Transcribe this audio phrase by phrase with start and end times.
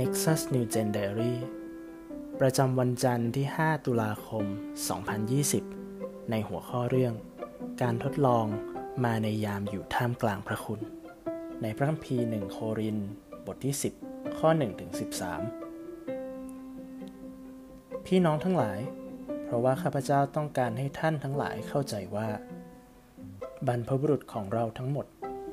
[0.00, 1.34] Nexus New Gen Diary
[2.40, 4.44] ประจำวันจันทร์ที่ 5 ตุลาคม
[5.38, 7.14] 2020 ในหัวข้อเรื่อง
[7.82, 8.46] การทดลอง
[9.04, 10.80] มาในยามอยู่ท่ามกลางพระคุณ
[11.62, 12.98] ในพระคัมภีร์1โคริน
[13.46, 13.74] บทที่
[14.06, 14.90] 10 ข้อ1ถึง
[16.08, 18.78] 13 พี่น้องทั้งหลาย
[19.44, 22.28] เพราะว่าข้าพเจ้าต้องการให้ท่านทั้งหลายเข้าใจว่า
[23.66, 25.06] บรรพบุรุษของเราทั้งหมด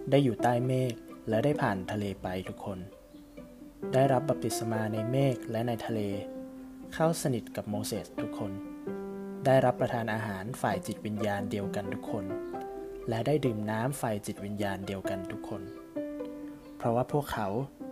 [0.10, 0.94] ได้อยู่ใต้เมฆ
[1.30, 2.80] และได้ผ่านทะเลไปทุกคน
[3.94, 6.02] ได้รับบัพติศมาในเมฆและในทะเล
[6.94, 8.52] เข้าสนิทกับโมเสสทุกคน
[9.46, 12.26] ได้รับประทานอาหารฝ่ายจิตวิญญาณเดียวกันทุกคน
[13.10, 15.62] และได้ดื่มน้ำฝ่ายจิตวิญญาณเดียวกันทุกคน
[16.78, 17.48] เพราะว่าพวกเขา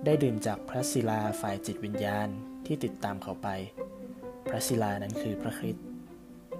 [0.05, 2.27] ได้ดื่มจากพระศิลาฝ่ายจิตวิญญาณ
[2.65, 3.47] ที่ติดตามเขาไป
[4.47, 5.85] พระศิลานั้นคือพระคริสต์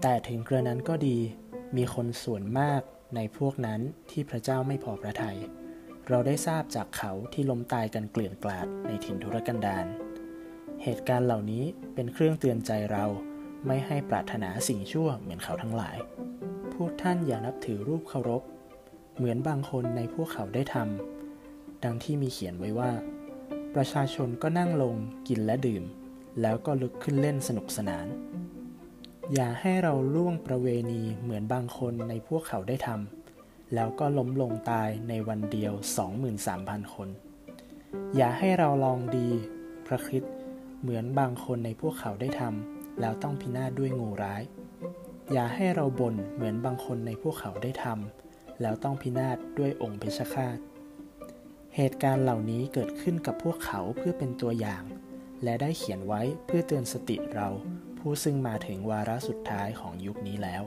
[0.02, 1.18] แต่ถึงกระนั้นก็ดี
[1.78, 2.82] มีคนส่วนมาก
[3.16, 3.82] ในพวกนั้น
[4.12, 5.38] ที่พระเจ้าไม่พอพระทยัย
[6.09, 9.86] เราได้ทราบจากเขาที่ล้มตายกันเกลื่อนกลาดในถิ่นทุรกันดาร
[10.84, 13.06] เหตุการณ์เหล่านี้เป็นเครื่องเตือนใจเรา
[13.67, 15.98] ไม่ให้ปรารถนาสิ่งชั่วเหมือนเขาทั้งหลาย
[16.73, 18.44] พวกท่านอย่านับถือรูปเคารพ
[19.17, 22.92] เหมือนบางคนในพวกเขาได้ทำดังที่มีเขียนไว้ว่า
[23.76, 24.95] ประชาชนก็นั่งลง
[25.28, 25.83] กินและดื่ม
[26.42, 28.08] แล้วก็ลุกขึ้นเล่นสนุกสนาน
[29.33, 33.25] อย่าให้เราล่วงประเวณีเหมือนบางคนในพวกเขาได้ทำ
[33.73, 35.73] แล้วก็ล้มลงตายในวันเดียว
[36.33, 37.09] 23,000 คน
[38.16, 39.30] อย่าให้เราลองดี
[39.88, 40.33] พระคริสต์
[40.81, 44.43] เหมือนบางคนในพวกเขาได้ทำแล้วต้องพินาศด้วยงูร้าย
[45.31, 50.58] อย่าให้เราบ่นเหมือนบางคนในพวกเขาได้ทำแล้วต้องพินาศด้วยองค์เพชฌฆาต
[51.75, 54.83] เหตุการณ์เหล่านี้เกิดขึ้นกับพวกเขาเพื่อเป็นตัวอย่าง
[55.43, 57.49] และได้เขียนไว้เพื่อเตือนสติเรา
[57.97, 60.63] ผู้ซึ่งมาถึงวาระสุดท้ายของยุคนี้แล้ว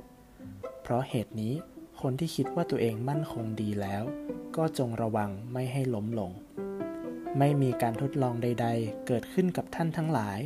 [0.83, 1.55] เพราะเหตุนี้
[2.01, 4.05] คนที่คิดว่าตัวเองมั่นคงดีแล้ว
[4.57, 6.33] ก็จงระวังไม่ให้ล้มลง
[7.39, 10.41] ไม่มีการทดลองใด ๆ เกิดขึ้นกับท่านทั้งหลาย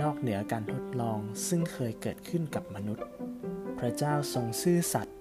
[0.00, 3.06] นอกเหนือการทดลองซึ่งเคยเกิดขึ้นกับมนุษย์
[3.78, 5.16] พระเจ้าทรงซื่อสัตย์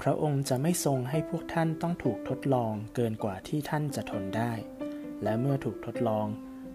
[0.00, 4.52] พระองค์จะไม่ทรงให้พวกท่านต้องถูกทดลองเกินกว่าที่ท่านจะทนได้
[5.22, 6.26] และเมื่อถูกทดลอง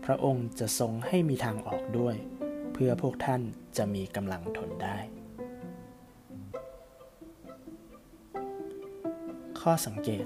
[0.05, 2.15] พระองค์จะทรงให้มีทางออกด้วย
[2.73, 3.41] เพื่อพวกท่าน
[3.77, 4.97] จะมีกำลังทนได้
[9.69, 10.25] ข้อสังเกต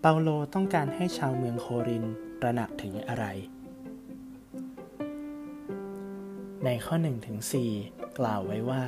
[0.00, 2.04] เปาโลต้องการให้ชาวเมืองโคริน
[2.40, 3.26] ตระหนักถึงอะไร
[6.64, 7.38] ในข้อ1ถึง
[7.76, 8.82] 4กล่าวไว้ว่า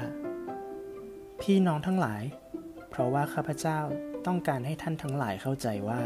[1.41, 2.23] พี่น้องทั้งหลาย
[2.91, 3.81] เพราะว่าข้าพเจ้า
[4.27, 6.03] ต้องการให้ท่านทั้งหลายเข้าใจว่า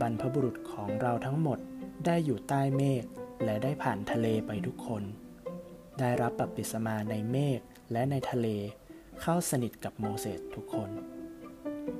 [0.00, 1.58] บรรพบุรุษของเราทั้งหมด
[2.06, 3.04] ได้อยู่ใต้เมฆ
[3.44, 5.02] และได้ผ่านทะเลไปทุกคน
[5.98, 7.60] ได้รับบัพติศมาในเมฆ
[7.92, 8.48] และในทะเล
[9.20, 10.90] เข้าสนิทกับโมเสสทุกคน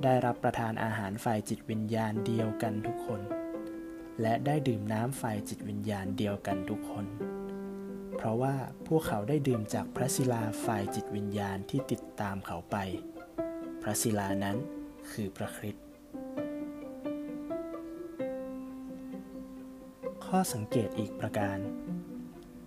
[0.05, 3.21] ได้รับประทานอาหารฝ่ายจิตวิญญาณเดียวกันทุกคน
[4.23, 7.07] และได้ดื่มน้ำฝ่ายจิตวิญญาณเดียวกันทุกคน
[8.17, 8.55] เพราะว่า
[8.87, 12.77] พวกเขาได้ดื่มจากพระศิลาฝ่ายจิตวิญญาณที่ติดตามเขาไป
[13.83, 14.57] พระศิลานั้น
[15.13, 15.85] คือพระคริสต์
[20.27, 21.59] ข้อสังเกตอีกประการ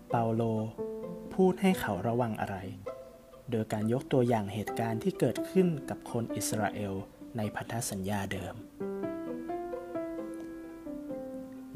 [0.10, 0.44] เปาโล
[1.34, 2.58] พูดให้เขาระวังอะไร
[3.52, 6.96] โดยการยกตัวอย่างเหตุการณ์ที่เกิดขึ้นกับคนอิสราเอล
[7.38, 8.56] ในพันธสัญญาเดิม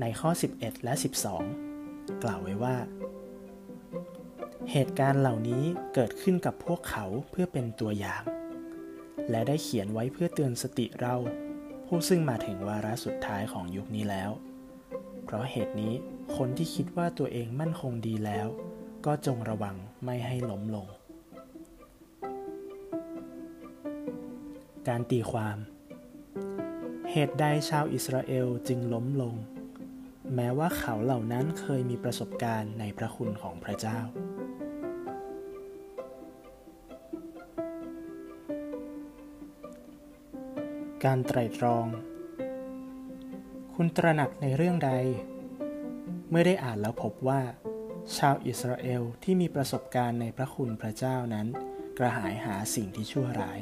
[0.01, 0.94] ในข้อ 11 และ
[1.57, 2.75] 12 กล่าวไว้ว่า
[4.72, 5.63] เหตุการณ์เหล่านี้
[5.94, 8.23] เกิดขึ้นกับพวกเขาเพื่อเป็นตัวอย่าง
[9.29, 11.16] และได้เขียนไว้เพื่อเตือนสติเรา
[11.88, 14.31] ผู้ซึ่งมาถึงวาระสุดท้ายของยุคนี้แล้ว
[15.25, 15.93] เพราะเหตุนี้
[16.35, 18.47] คนที่คิดว่าตัวเองมั่นคงดีแล้ว
[19.05, 20.88] ก็จงระวังไม่ให้ล้มลง
[24.88, 25.58] การตีความ
[27.12, 29.36] เหตุใดชาวอิสราเอลจึงล้มลง
[30.36, 34.00] แม้ว่าเขาเหล่านั้นเคยมีประสบการณ์ในพระคุณของพระเจ้า
[41.03, 41.86] การไตรตรอง
[43.73, 44.91] คุณตระหนักในเรื่องใด
[46.29, 47.41] เมื่อได้อ่านแล้วพบว่า
[48.17, 51.47] ชาวอิสราเอลที่มีประสบการณ์ในพระคุณพระเจ้านั้น
[51.97, 53.59] กระหายหาสิ่งที่ชั่วร้าย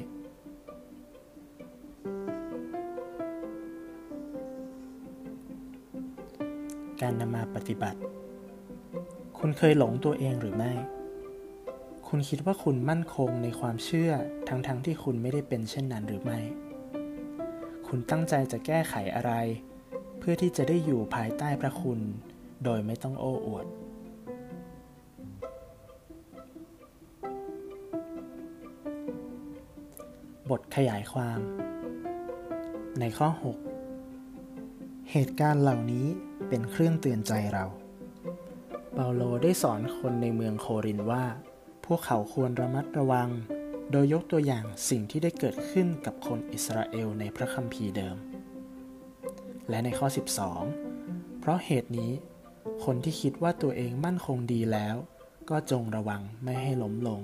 [7.01, 7.99] การนำมาปฏิบัติ
[9.39, 10.71] คุณเคยหลงตัวเองหรือไม่
[12.07, 14.11] คุณคิดว่าคุณมั่นคงในความเชื่อ
[14.47, 16.39] ทั้งๆทที่คุณไม่ได้เป็นเช่นนั้นหรือไม่
[17.87, 19.33] คุณตั้งใจจะแก้ไขอะไร
[20.19, 21.99] เพื่อที่จะได้อยู่ภายใต้พระคุณ
[22.63, 23.65] โดยไม่ต้องโอ้อวด
[30.49, 31.39] บทขยายความ
[32.99, 33.68] ในข้อ 6
[35.13, 36.07] เหตุการณ์เหล่านี้
[36.49, 37.65] เป็นเครื่องเตือนใจเรา
[38.93, 41.23] เปาโลได้สอนคนในเมืองโครินว่า
[41.85, 43.29] พวกเขาควรระมัดระวัง
[43.91, 48.17] โดยยกตัวอย่างสิ่งที่ได้เกิดขึ้นกับคนอิสราเอลในพระคัมภีร์เดิม
[49.69, 50.07] และในข้อ
[50.73, 52.11] 12 เพราะเหตุนี้
[52.85, 54.95] คนที่คิดว่าตัวเองมั่นคงดีแล้ว
[55.49, 57.21] ก็จงระวังไม่ให้ล้มลง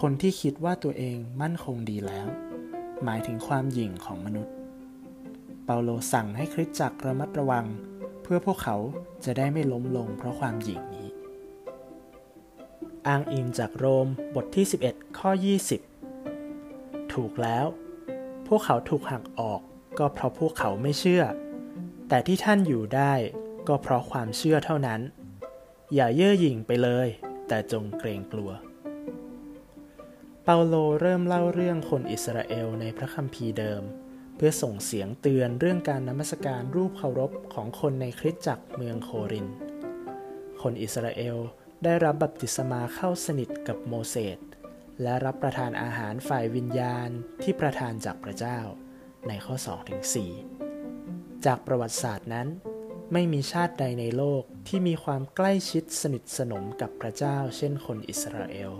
[0.00, 2.26] คนที่คิดว่าตัวเองมั่นคงดีแล้ว
[3.04, 4.54] หมายถึงความหยิ่งของมนุษย์
[5.68, 7.66] เปาโลสั่งให้คริสตจักรระมัดระวัง
[8.22, 8.76] เพื่อพวกเขา
[9.24, 11.08] จะได้ไม่ล้มลงเพราะความหยิ่งนี้
[13.06, 15.30] อ้างอิงจากโรมบทที่ 11 ข้อ
[16.42, 17.66] 20 ถูกแล้ว
[18.46, 19.60] พวกเขาถูกหักออก
[19.98, 21.24] ก็เพราะพวกเขาไม่เชื่อ
[22.08, 23.12] แต่ที่ท่านอยู่ได้
[23.68, 25.00] ก็เพราะความเชื่อเท่านั้น
[25.94, 27.08] อย่าเย่อหยิ่งไปเลย
[27.48, 28.50] แต่จงเกรงกลัว
[30.44, 33.82] เปาโลเริ่มเล่าเรื่องคนอิสราเอลในพระคัมภีร์เดิม
[34.36, 39.46] เพื่อส่งเสียงเตือนเรื่องการนมัสการรูปเคารพของคนในคริสตจักรเมืองโคริน
[40.62, 41.36] คนอิสราเอล
[41.84, 44.38] ได้รับบัพติศมาเข้าสนิทกับโมเสส
[45.02, 47.08] และรับประทานอาหารฝ่ายวิญญาณ
[47.42, 48.58] ที่ประทานจากพระเจ้า
[49.28, 49.56] ในข้อ
[50.50, 52.48] 2-4 จากประวัติศาสตร์นั้น
[53.12, 58.72] ไม่มีชาติใดในโลกที่มีความใกล้ชิดสนิทสนมกับพระเจ้า เช่นคนอิสราเอล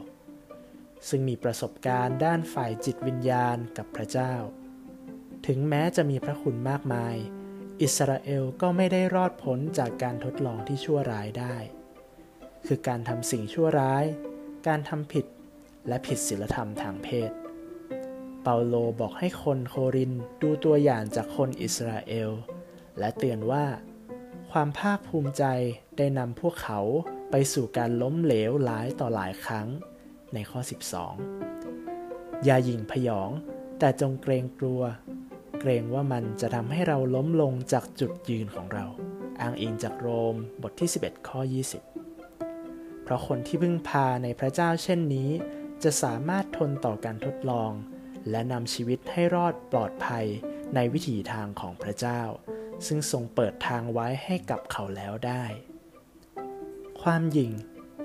[1.09, 4.35] ซึ่งมีประสบการณ์ด้านฝ่ายจิตวิญญาณกับพระเจ้า
[5.47, 7.17] ถึงแม้จะมีพระคุณมากมาย
[7.83, 11.57] อิสราเอลก็ไม่ได้รอดพ้นจากการทดลองที่ชั่วร้ายได้
[12.67, 14.05] คือการทำสิ่งชั่วร้าย
[14.67, 15.27] การทำผิด
[15.89, 17.31] และผิดศีลธรรมทางเพศ
[18.43, 20.13] เปาโลบอกให้คนโคริน
[20.43, 22.31] ดูตัวอย่างจากคนอิสราเอล
[22.99, 23.67] และเตือนว่า
[24.51, 25.45] ความภาคภูมิใจ
[25.97, 26.81] ได้นำพวกเขา
[27.31, 29.69] ไปสู่การล้มเหลวหลายต่อหลายครั้ง
[30.35, 30.61] ในข้อ
[31.53, 33.31] 12 อย่าหยิ่งพยอง
[33.79, 34.83] แต่จงเกรงกลัว
[35.61, 38.87] เกรงว่ามันจะทำให้เราล้มลงจากจุดยืนของเรา
[39.41, 41.41] อ้างอิงจากโรมบทที่ 11 ข้อ
[42.23, 45.31] 20 เพราะคนที่พึ่งพาในพระเจ้าเช่นนี้
[45.83, 47.71] จะสามารถทนต่อการทดลอง
[48.31, 50.27] และนำชีวิตให้รอดปลอดภัย
[50.75, 52.23] ในวิถีทางของพระเจ้า
[52.87, 55.45] ซึ่งทรงเปิดทางไว้ให้กับเขาแล้วได้
[57.03, 57.53] ความหยิ่ง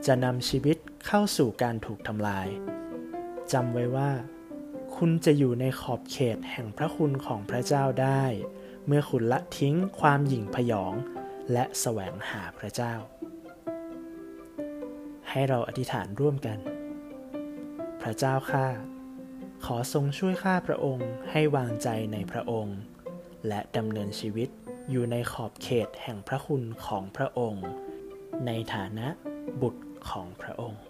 [0.05, 2.47] จะนำชีวิตเข้าสู่การถูกทำลาย
[3.53, 4.11] จำไว้ว่า
[5.05, 8.23] คุณจะอยู่ในขอบเขตแห่งพระคุณของพระเจ้าได้
[8.87, 10.93] เมื่อคุณละทิ้งความหยิ่งพยอง
[11.51, 12.93] และแสวงหาพระเจ้า
[15.29, 16.59] ให้เราอธิษฐานร่วมกัน
[18.01, 18.67] พระเจ้าข้า
[19.65, 22.77] ขอทรงช่วยข้าพระองค์ให้วางใจในพระองค์
[23.47, 24.49] และดำเนินชีวิต
[24.89, 27.65] อยู่ในขอบเขตแห่งพระคุณของพระองค์
[28.45, 29.07] ในฐานะ
[29.61, 30.81] บุตรของพระองค์